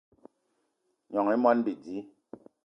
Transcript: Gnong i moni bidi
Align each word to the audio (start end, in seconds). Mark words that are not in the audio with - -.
Gnong 1.09 1.31
i 1.35 1.37
moni 1.41 1.61
bidi 1.65 1.97